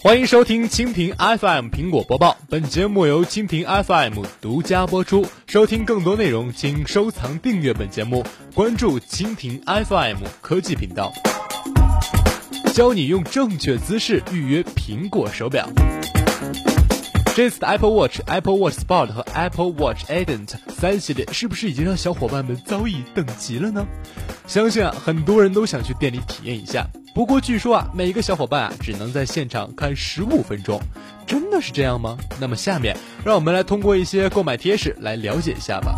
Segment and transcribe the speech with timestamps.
[0.00, 5.26] 欢迎收听蜻蜓 FM 苹果播报，本节目由蜻蜓 FM 独家播出。
[5.48, 8.24] 收听更多内容，请收藏订阅本节目，
[8.54, 11.12] 关注蜻蜓 FM 科技频道，
[12.72, 15.68] 教你用正确姿势预约苹果手表。
[17.34, 23.84] 这次的 Apple Watch、Apple Watch Sport 和 Apple Watch Adient 三系列是不是已经让小伙伴们早已等急了呢？
[24.46, 26.86] 相信啊，很多人都想去店里体验一下。
[27.18, 30.80] 不过据说啊，每个小伙伴啊只能在现场看十五分钟，
[31.26, 32.16] 真的是这样吗？
[32.38, 35.96] 那么下面让我们来通过一些购买贴士来了解一下吧。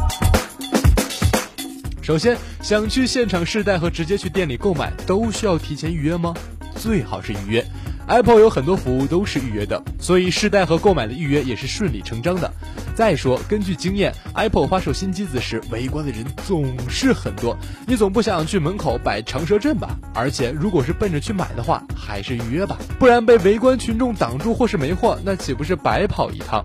[2.01, 6.33] 首先，想去现场试戴和直接去店里购买都需要提前预约吗？
[6.77, 7.63] 最好是预约。
[8.11, 12.53] Apple 有很多服务都是预约的，所以试戴和购买的预约也是顺理成章的。
[12.93, 19.97] 再说，根据经验，Apple 发售新机子时围观的人总是很多，你总不想去门口摆长蛇阵吧？
[20.13, 26.65] 而且，如果是奔着去买的话，还是预约吧，不然被围观群众挡住或是没货，那岂不是白跑一趟？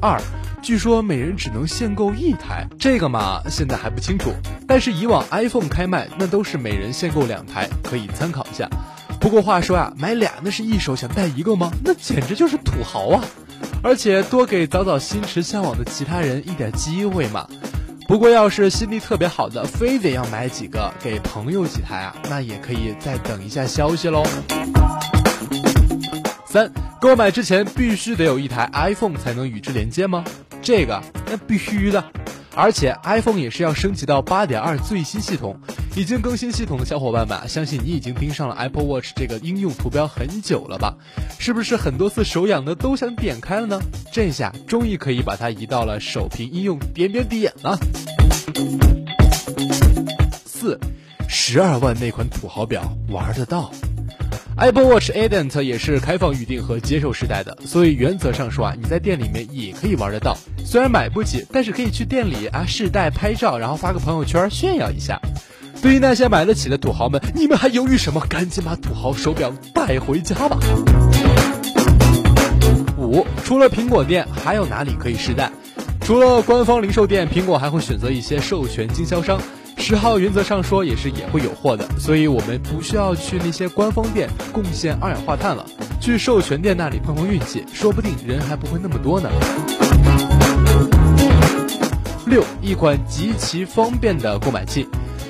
[0.00, 0.18] 二。
[0.62, 4.32] 据说每人只能限购一台，这个嘛现在还不清楚。
[4.66, 8.68] 但是以往 iPhone 开卖那都是每人限购两台，可以参考一下。
[9.20, 11.70] 不过话说呀，买俩那是一手想带一个吗？
[11.84, 13.24] 那简直就是土豪啊！
[13.82, 17.48] 而且多给早早心驰向往的其他人一点机会嘛。
[18.06, 24.22] 不过要是心地特别好的，非得要买几个给朋友几台啊，那也可以再等一下消息喽。
[26.46, 26.70] 三，
[27.00, 30.24] 购买之前必须得有一台 iPhone 才能与之连接吗？
[30.62, 32.04] 这个那必须的，
[32.54, 35.58] 而且 iPhone 也是要升级到八点二最新系统。
[35.96, 40.94] 已经更新系统的小伙伴们，相信你已经盯上了 Apple Watch 这个应用图标很久了吧？
[41.40, 43.80] 是不是很多次手痒的都想点开了呢？
[44.12, 47.76] 这下终于可以把它移到了首屏应用点点点了。
[50.44, 50.78] 四，
[51.28, 53.72] 十二万那款土豪表玩得到。
[54.60, 60.36] Apple Watch Edent 也是开放预定和接受试戴的，所以原则上说啊，你在店里面也可以玩得到。
[60.64, 65.20] 虽然买不起，但是可以去店里啊试戴拍照，然后发个朋友圈炫耀一下。
[65.80, 68.20] 对于那些买得起的土豪们，你们还犹豫什么？
[68.28, 70.58] 赶紧把土豪手表带回家吧。
[72.96, 75.52] 五，除了苹果店，还有哪里可以试戴？
[76.00, 79.40] 除了官方零售店，苹果还会选择一些授权经销商。
[79.78, 85.64] 十号原则上说也是也会有货的，所以我们不需要去那些官方店贡献二氧化碳了，
[85.98, 89.30] 去授权店那里碰碰运气，说不定人还不会那么多呢。
[92.26, 94.86] 六，一款极其方便的购买器，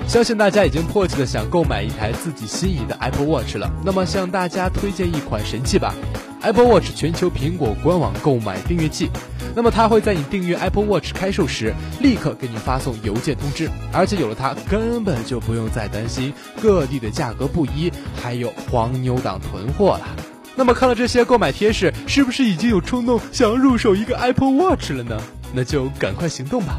[0.08, 3.70] 相信大家已经迫切的想购买一台自己心仪的 Apple Watch 了。
[3.84, 5.94] 那么向大家推荐一款神器吧
[6.42, 9.10] ，Apple Watch 全球苹果官网购买订阅器。
[9.54, 16.32] 那么它会在你订阅 Apple Watch 开售时，立刻给你发送邮件通知，而且有了它，根本就不用再担心
[16.62, 20.06] 各地的价格不一，还有黄牛党囤货了。
[20.54, 25.20] 那么看了这些购买贴士，是不是已经有冲动想要入手一个 Apple Watch 了呢？
[25.52, 26.78] 那就赶快行动吧！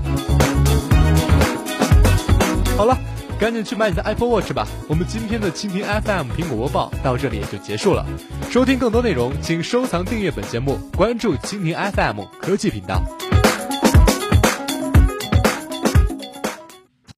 [2.77, 2.97] 好了。
[3.39, 4.67] 赶紧去买你的 Apple Watch 吧！
[4.89, 8.05] 我们今天的蜻蜓 FM 苹果播报到这里也就结束了。
[8.51, 13.01] 收听更多内容，请收藏订阅本节目，关注蜻蜓 FM 科技频道。